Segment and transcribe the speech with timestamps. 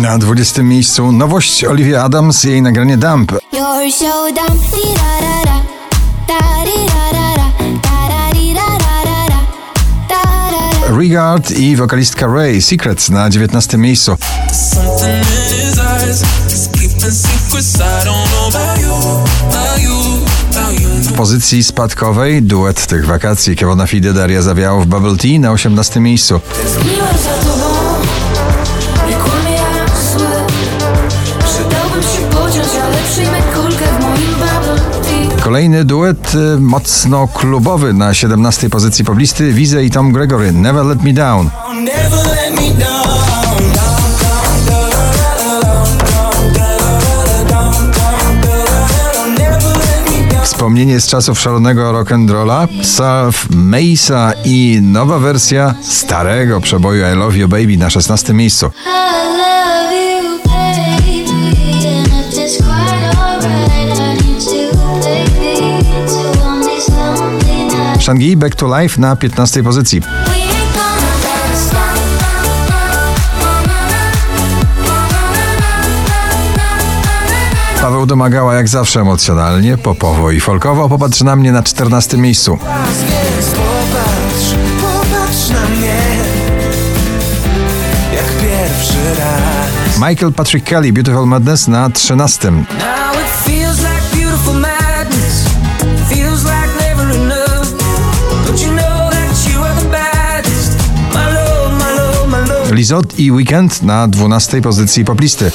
[0.00, 3.32] Na 20 miejscu nowość Olivia Adams i jej nagranie Dump.
[10.98, 14.16] Regard i wokalistka Ray Secrets na 19 miejscu.
[21.02, 26.00] W pozycji spadkowej duet tych wakacji Kevona Fide Daria Zawiało w Bubble Tea na 18
[26.00, 26.40] miejscu.
[35.56, 41.02] Kolejny duet y, mocno klubowy na 17 pozycji poblisty Wize i Tom Gregory Never Let
[41.02, 41.50] Me Down.
[50.42, 57.48] Wspomnienie z czasów szalonego rock'n'rolla, Surf, Mesa i nowa wersja starego przeboju I Love You
[57.48, 58.70] Baby na 16 miejscu.
[68.06, 70.00] Shangi Back to Life na 15 pozycji.
[77.80, 80.88] Paweł domagała jak zawsze emocjonalnie, popowo i folkowo.
[80.88, 82.56] Popatrz na mnie na 14 miejscu.
[82.56, 85.96] Popatrz, popatrz na mnie
[88.14, 92.52] Jak pierwszy raz Michael Patrick Kelly Beautiful Madness na 13.
[102.76, 105.52] Lizot i Weekend na 12 pozycji poplisty.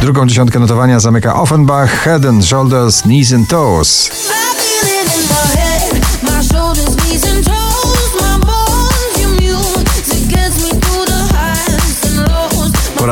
[0.00, 4.10] Drugą dziesiątkę notowania zamyka Offenbach, Head and Shoulders, Knees and Toes.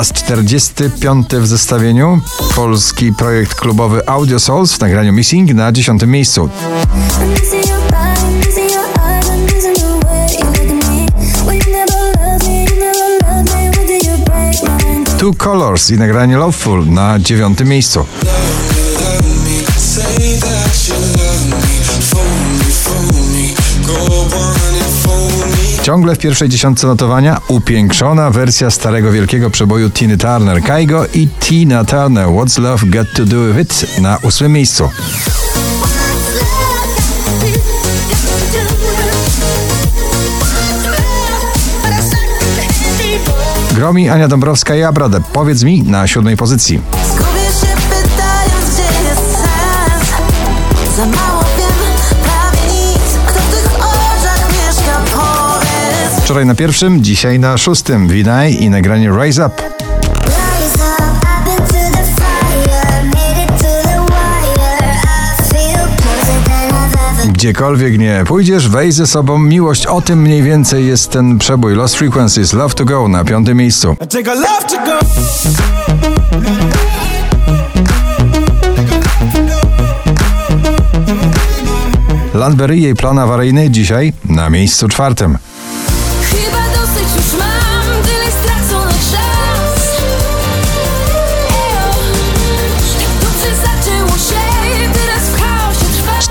[0.00, 2.20] Raz 45 w zestawieniu
[2.56, 6.48] polski projekt klubowy Audio Souls w nagraniu Missing na 10 miejscu.
[15.18, 18.06] Two Colors i nagranie Loveful na 9 miejscu.
[18.22, 18.42] Love
[19.44, 19.60] me
[22.80, 24.59] Phone me,
[25.82, 31.84] Ciągle w pierwszej dziesiątce notowania upiększona wersja starego wielkiego przeboju Tiny Turner, Kaigo i Tina
[31.84, 34.90] Turner What's Love Got To Do With It na ósmym miejscu.
[43.74, 45.20] Gromi Ania Dąbrowska i Abrade.
[45.32, 46.80] Powiedz mi na siódmej pozycji.
[47.60, 50.10] Się pytając, gdzie jest sens
[50.96, 51.39] Za mało
[56.30, 58.08] Wczoraj na pierwszym, dzisiaj na szóstym.
[58.08, 59.54] Winaj i nagranie Rise Up.
[67.32, 69.86] Gdziekolwiek nie pójdziesz, weź ze sobą miłość.
[69.86, 73.96] O tym mniej więcej jest ten przebój Lost Frequencies Love to Go na piątym miejscu.
[82.34, 85.38] Landberry i jej plan awaryjny dzisiaj na miejscu czwartym.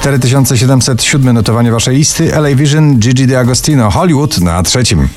[0.10, 2.32] 4707 notowanie waszej listy.
[2.32, 5.08] LA Vision, Gigi D'Agostino, Hollywood na trzecim.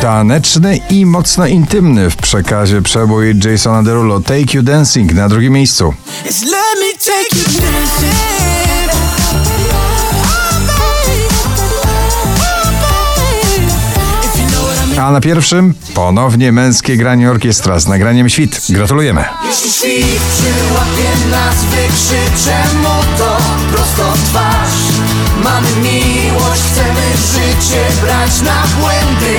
[0.00, 5.94] Taneczny i mocno intymny w przekazie przebój Jasona Derulo Take You Dancing na drugim miejscu.
[15.04, 18.66] A na pierwszym ponownie męskie granie orkiestra z nagraniem Świt.
[18.68, 19.24] Gratulujemy.
[19.46, 22.62] Jeśli świt przyłapie nas, wykrzyczę
[23.18, 23.36] to
[23.72, 24.84] prosto twarz
[25.42, 29.38] Mamy miłość, chcemy życie brać na błędy